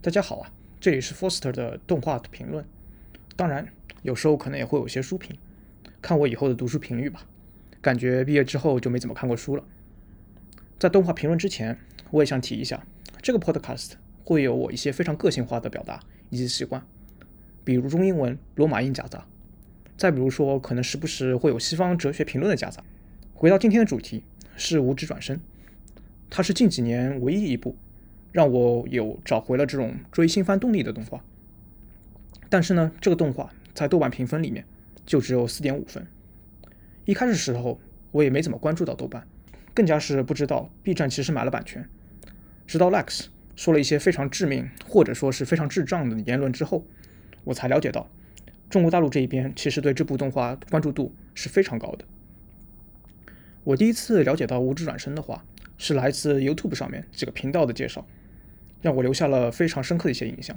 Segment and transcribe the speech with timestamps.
[0.00, 2.64] 大家好啊，这里是 Foster 的动画评论。
[3.34, 3.66] 当然，
[4.02, 5.36] 有时候可能也会有些书评，
[6.00, 7.26] 看我以后的读书频率吧。
[7.82, 9.64] 感觉毕业之后就没怎么看过书了。
[10.78, 11.76] 在动画评论之前，
[12.12, 12.86] 我也想提一下，
[13.20, 15.98] 这个 Podcast 会有我一些非常个性化的表达
[16.30, 16.86] 以及习惯，
[17.64, 19.26] 比如中英文罗马音夹杂，
[19.96, 22.84] 再比如说可能时不时会有西方哲学评论的夹杂。
[23.34, 24.22] 回到今天的主题，
[24.56, 25.36] 是《无职转生》。
[26.30, 27.76] 它是近几年唯一一部
[28.38, 31.24] 让我有找回了这种追新番动力的动画。
[32.48, 34.64] 但是呢，这个动画在豆瓣评分里面
[35.04, 36.06] 就只有四点五分。
[37.04, 37.80] 一开始时候
[38.12, 39.26] 我也没怎么关注到豆瓣，
[39.74, 41.84] 更加是不知道 B 站其实买了版权。
[42.64, 46.86] 直到 Lex 说了一些非常致命或者说是非常智障的言论之后，
[47.42, 48.08] 我才了解到
[48.70, 52.04] 中国大陆这一边其实对这部动画关注度是非常高的。
[53.64, 55.44] 我第一次了解到无知转生的话。
[55.80, 58.04] 是来自 YouTube 上面几个频道的介绍，
[58.80, 60.56] 让我留下了非常深刻的一些印象，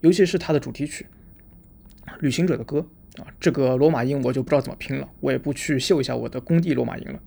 [0.00, 1.06] 尤其是它的主题曲
[2.20, 2.86] 《旅行者的歌》
[3.22, 7.20] 啊，这个罗马音我就不知道怎么拼了，我也不去秀一下我的工地罗马音了。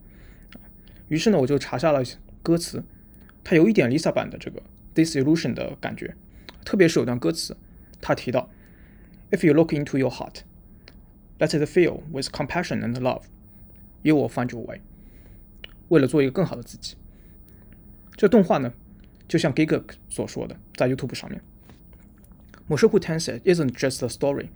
[1.07, 2.03] 于是呢，我就查下了
[2.41, 2.83] 歌词，
[3.43, 4.61] 它有一点 Lisa 版的这个
[4.95, 6.15] Disillusion 的感觉，
[6.63, 7.57] 特别是有段歌词，
[7.99, 8.49] 他提到
[9.31, 10.41] If you look into your heart,
[11.39, 13.23] let it fill with compassion and love,
[14.01, 14.81] you will find your way。
[15.89, 16.95] 为了做一个更好的自己。
[18.15, 18.73] 这动画呢，
[19.30, 21.40] 就像 Giga 所说的，在 YouTube 上面，
[22.68, 24.50] Mushoku Tensei isn't just a story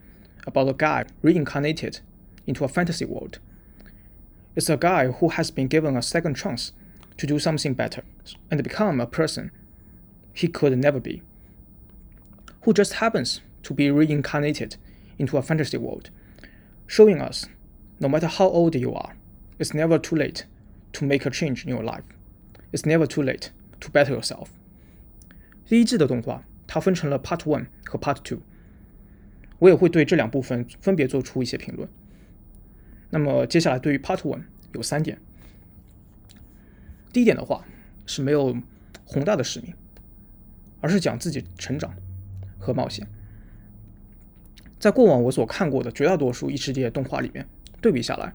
[0.44, 2.00] about a guy reincarnated
[2.47, 3.39] into a fantasy world.
[4.55, 6.70] It's a guy who has been given a second chance
[7.16, 8.03] to do something better
[8.50, 9.50] and become a person
[10.33, 11.22] he could never be,
[12.62, 14.77] who just happens to be reincarnated
[15.19, 16.11] into a fantasy world,
[16.86, 17.47] showing us
[18.00, 19.14] no matter how old you are,
[19.58, 20.47] it's never too late
[20.92, 22.05] to make a change in your life.
[22.72, 24.50] It's never too late to better yourself。
[25.67, 28.39] 第一季的动画它分成了 Part One 和 Part Two，
[29.59, 31.89] 我也会对这两部分分别做出一些评论。
[33.09, 35.19] 那么接下来对于 Part One 有三点。
[37.12, 37.66] 第一点的话
[38.06, 38.57] 是没有
[39.06, 39.73] 宏大的使命，
[40.81, 41.95] 而是讲自己成长
[42.59, 43.07] 和冒险。
[44.78, 47.47] 在过往我所看过的绝大多数异世界动画里面
[47.81, 48.28] 对比下来，《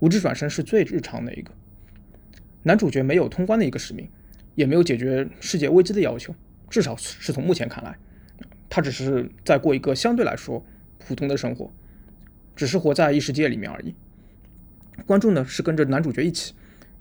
[0.00, 1.52] 无知转生》是最日常的一个。
[2.62, 4.08] 男主角没有通关的一个使命，
[4.54, 6.34] 也没有解决世界危机的要求，
[6.70, 7.96] 至少是从目前看来，
[8.68, 10.64] 他只是在过一个相对来说
[10.98, 11.72] 普通的生活，
[12.54, 13.94] 只是活在异世界里面而已。
[15.06, 16.54] 观众呢是跟着男主角一起，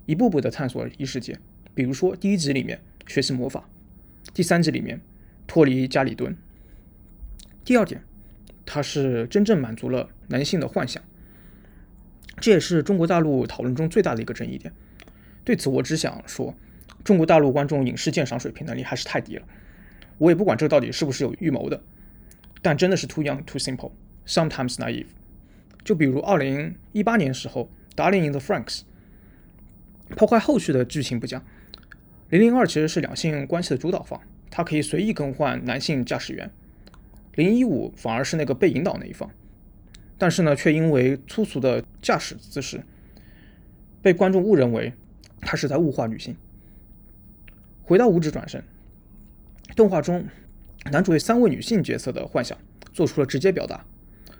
[0.05, 1.37] 一步步的探索异世界，
[1.73, 3.67] 比如说第一集里面学习魔法，
[4.33, 5.01] 第三集里面
[5.47, 6.37] 脱离家里蹲。
[7.65, 8.01] 第二点，
[8.65, 11.03] 他是真正满足了男性的幻想，
[12.39, 14.71] 这也是中国大陆讨论中最大的一个争议点。
[15.43, 16.55] 对此，我只想说，
[17.07, 19.47] 中国大陆观众影视鉴赏水平能力还是太低了。
[20.17, 21.81] 我也不管这到底是不是有预谋的，
[22.61, 23.93] 但真的是 too young, too simple,
[24.25, 25.05] sometimes naive。
[25.85, 28.81] 就比如二零一八年时候，《Darling in the Franks》，
[30.17, 31.41] 抛开后续的剧情不讲，
[32.29, 34.19] 零零二其实是两性关系的主导方，
[34.51, 36.51] 它可以随意更换男性驾驶员，
[37.35, 39.31] 零一五反而是那个被引导那一方，
[40.17, 42.83] 但是呢，却因为粗俗的驾驶姿势，
[44.01, 44.91] 被观众误认为。
[45.39, 46.35] 他是在物化女性。
[47.87, 48.61] 回到五指转身，
[49.73, 50.27] 动画中
[50.91, 52.57] 男主对三位女性角色的幻想
[52.91, 53.85] 做出了直接表达。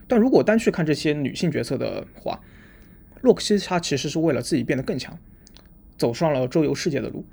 [0.05, 2.41] 但如果单去看这些女性角色的话，
[3.21, 5.17] 洛克西他其实是为了自己变得更强，
[5.97, 7.25] 走上了周游世界的路。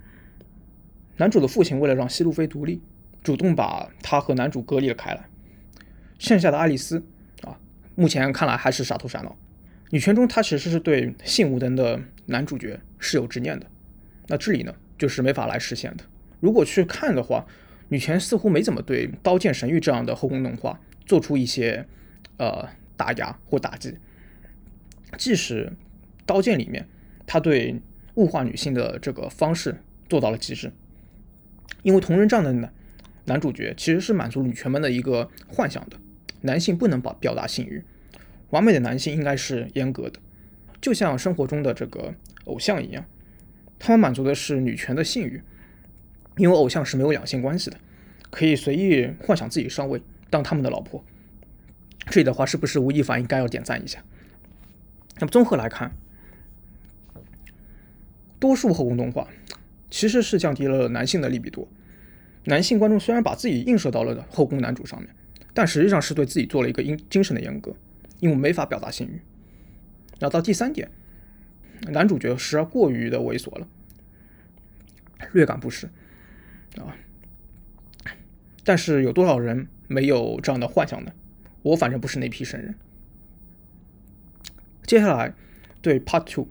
[1.17, 2.81] 男主的父亲为了让西路菲独立，
[3.25, 5.29] 主动把他和男主隔离了开来。
[6.21, 7.05] 剩下的爱丽丝
[7.43, 7.59] 啊，
[7.97, 9.37] 目前看来还是傻头傻脑。
[9.91, 13.67] 女权中，他其实是对性无能的男主角是有执念的，
[14.29, 16.05] 那智里呢，就是没法来实现的。
[16.41, 17.47] 如果去看的话，
[17.89, 21.87] 女权似乎没怎么对《刀剑神域》这样的后宫动画做出一些
[22.39, 23.97] 呃打压或打击。
[25.17, 25.73] 即使
[26.27, 26.87] 《刀剑》里面，
[27.27, 27.81] 他对
[28.15, 29.77] 物化女性的这个方式
[30.09, 30.73] 做到了极致，
[31.83, 32.73] 因为同人这样的男
[33.25, 35.97] 男主角其实是满足女权们的一个幻想的，
[36.43, 37.83] 男性不能表表达性欲。
[38.51, 40.21] 完美的男性应该是严格的，
[40.81, 42.15] 就像生活中的这个
[42.45, 43.05] 偶像一样，
[43.79, 45.43] 他们满足的是女权的性欲，
[46.37, 47.77] 因为偶像是没有两性关系的，
[48.31, 50.01] 可以随意幻想自己上位
[50.31, 51.05] 当他们的老婆。
[52.07, 54.03] 这里的话是不是吴亦凡应该要点赞一下？
[55.17, 55.93] 那么综合来看，
[58.39, 59.29] 多数后宫动画
[59.91, 61.69] 其实是降低了男性的利比多，
[62.45, 65.09] 男性观众虽然把自己映射到了后宫男主上面，
[65.53, 67.75] 但实际上是对自己做了一个精精神的阉割。
[68.21, 69.21] 因为没法表达性欲，
[70.19, 70.89] 然后到第三点，
[71.83, 73.67] 男主角时而过于的猥琐了，
[75.33, 75.89] 略感不适
[76.77, 76.97] 啊。
[78.65, 81.13] 但是有多少人没有这样的幻想呢？
[81.63, 82.75] 我反正不是那批圣人。
[84.87, 85.35] 接下来
[85.81, 86.49] 对 Part Two，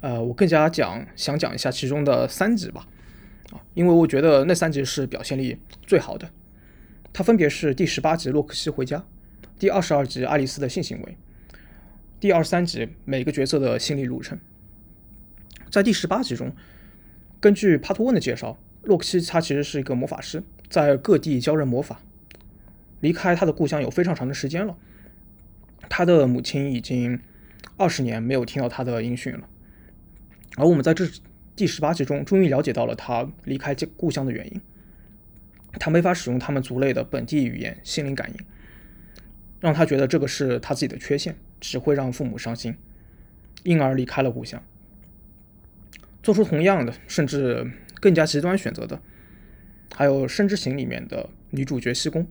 [0.00, 2.86] 呃，我更加讲想讲一下其中的三集吧，
[3.52, 6.30] 啊，因为我觉得那三集是表现力最好的。
[7.12, 9.04] 它分别是第十八集洛克西回家，
[9.58, 11.18] 第二十二集爱丽丝的性行为，
[12.20, 14.38] 第二十三集每个角色的心理路程。
[15.70, 16.54] 在第十八集中，
[17.40, 22.02] 根据 Part One 的介绍，洛克西他其实是一个魔法师，在各地教人魔法，
[23.00, 24.76] 离开他的故乡有非常长的时间了，
[25.88, 27.18] 他的母亲已经
[27.78, 29.48] 二十年没有听到他的音讯了，
[30.58, 31.08] 而我们在这
[31.56, 34.60] 第十八集中终于了解到了他离开故乡的原因。
[35.78, 38.36] 他没法使用他们族类的本地语言心灵感应，
[39.58, 42.74] 让他觉得这个是他自己的缺陷，只会让父母伤心，
[43.62, 44.62] 因而离开了故乡。
[46.22, 47.70] 做出同样的甚至
[48.00, 49.00] 更加极端选择的，
[49.94, 52.26] 还有《生之行》里面的女主角西宫，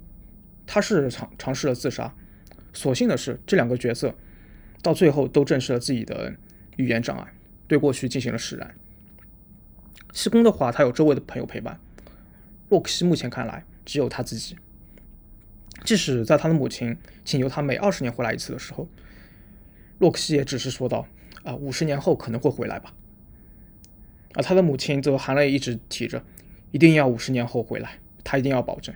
[0.67, 2.13] 她是尝尝试了自杀。
[2.71, 4.15] 所幸的是，这两个角色
[4.83, 6.33] 到最后都正视了自己的
[6.77, 7.33] 语言障碍，
[7.67, 8.75] 对过去进行了释然。
[10.13, 11.79] 西宫的话，他有周围的朋友陪伴。
[12.69, 14.55] 洛克西目前看来只有他自己。
[15.83, 18.87] 即使在他的母亲请求他每二十年回来一次的时候，
[19.99, 21.05] 洛克希也只是说道
[21.45, 22.93] ：“啊，五十年后可能会回来吧。”
[24.35, 26.23] 而他的母亲则含泪一直提着
[26.71, 28.93] ：“一定要五十年后回来，他一定要保证。”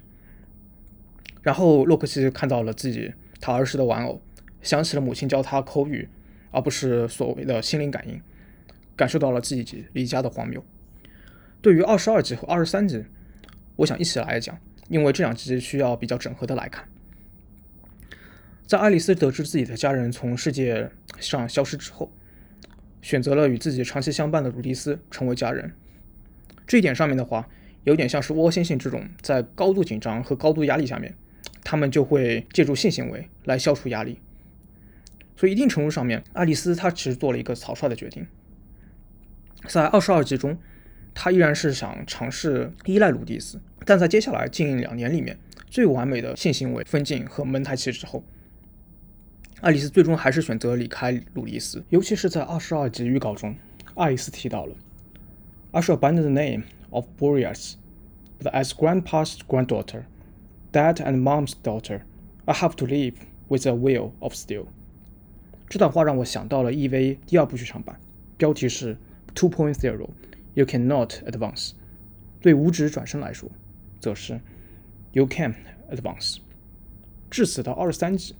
[1.42, 4.22] 然后洛克希看到了自己他儿时的玩偶，
[4.62, 6.10] 想起了母亲教他口语，
[6.52, 8.22] 而不是所谓的心灵感应，
[8.96, 10.64] 感受到了自己离家的荒谬。
[11.62, 13.06] 对于二十二集和二十三集。
[13.76, 14.56] 我想一起来讲，
[14.88, 16.88] 因为这两集需要比较整合的来看。
[18.66, 20.90] 在爱丽丝得知自己的家人从世界
[21.20, 22.12] 上消失之后，
[23.02, 25.74] 选择了与自己长期相伴的鲁迪斯成为家人。
[26.66, 27.48] 这一点上面的话，
[27.84, 31.14] 有点像是窝星星这种在高度紧张和高度压力下面，
[31.64, 34.20] 他们就会借助性行为来消除压力。
[35.36, 38.26] 所以一定程度上面，爱丽丝她其实做了一个草率的决定。
[39.68, 40.58] 在二十二集中。
[41.16, 45.38] 他依然是想尝试依赖鲁迪斯，但在接下来近两年里面，
[45.70, 48.24] 最完美的性行为分镜和蒙太奇之后，
[49.64, 51.82] 爱丽丝最终还是选择离开鲁迪斯。
[51.88, 53.56] 尤其是在二十二集预告中，
[53.96, 54.76] 爱丽丝提到了
[55.72, 57.76] ：“I shall abandon the name of Boreas,
[58.42, 60.04] but as Grandpa's granddaughter,
[60.74, 62.02] Dad and Mom's daughter,
[62.44, 63.14] I have to live
[63.48, 64.66] with a will of steel。”
[65.70, 67.98] 这段话让我想到了 EV 第二部剧场版，
[68.36, 68.98] 标题是
[69.34, 70.10] Two Point Zero。
[70.56, 71.72] You cannot advance。
[72.42, 73.50] 对五指转身来说，
[74.02, 74.42] 则是
[75.14, 75.56] You can
[75.90, 76.40] advance。
[77.32, 78.36] 至此到二十三集，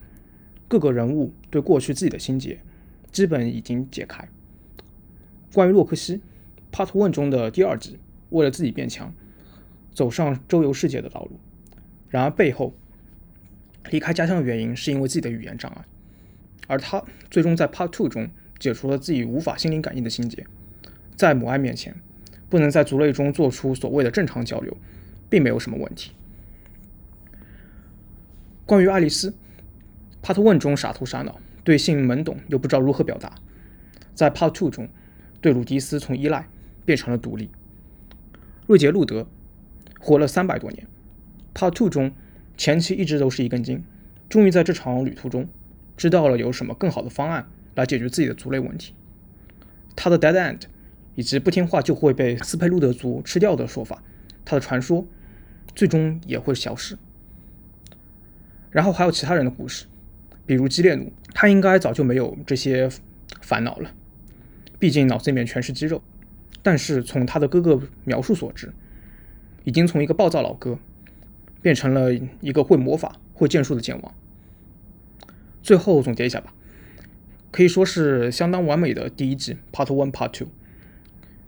[0.74, 2.60] 各个人物对过去自己的心结
[3.12, 4.28] 基本已经解开。
[5.54, 6.20] 关于洛克西
[6.72, 8.00] ，Part One 中的第二集，
[8.32, 9.14] 为了自己变强，
[9.94, 11.40] 走上周游世界的道路。
[12.10, 12.74] 然而背后
[13.92, 15.86] 离开家乡的原因是因为自己的语言障碍，
[16.66, 18.28] 而他最终在 Part Two 中
[18.58, 20.44] 解除了自己无法心灵感应的心结。
[21.16, 21.96] 在母爱面前，
[22.50, 24.76] 不能在族类中做出所谓的正常交流，
[25.30, 26.14] 并没有什么问题。
[28.66, 29.36] 关于爱丽丝
[30.24, 33.30] ，Part One 中傻头傻脑，对性懵懂又不知道如何表达；
[34.16, 34.90] 在 Part Two 中，
[35.42, 36.50] 对鲁迪斯从依赖
[36.86, 37.52] 变成了独立。
[38.66, 39.28] 瑞杰路德
[40.00, 40.88] 活了三百多年
[41.54, 42.12] ，Part Two 中
[42.58, 43.84] 前期一直都是一根筋，
[44.28, 45.48] 终于在这场旅途中
[45.96, 48.96] 知道了有什么更好的方案来解决自己的族类问题。
[49.96, 50.62] 他的 Dead End。
[51.16, 54.02] 以及不听话就会被斯佩路德族吃掉的说法，
[54.44, 55.06] 他的传说
[55.76, 56.98] 最终也会消失。
[58.72, 59.86] 然后还有其他人的故事，
[60.46, 62.90] 比如基列努，他应该早就没有这些
[63.42, 63.92] 烦恼了，
[64.80, 66.02] 毕竟脑子里面全是肌肉。
[66.62, 68.74] 但是从他的哥哥描述所知，
[69.64, 70.80] 已经从一个暴躁老哥
[71.62, 74.14] 变成了一个会魔法、会剑术的剑王。
[75.62, 76.54] 最后总结一下吧，
[77.52, 80.48] 可以说是相当完美的第一季 Part One、Part Two。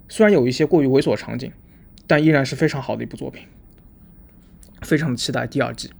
[0.08, 1.52] 虽然有一些过于猥琐场景，
[2.08, 3.48] 但依然是非常好的一部作品，
[4.82, 5.92] 非常期待第二季。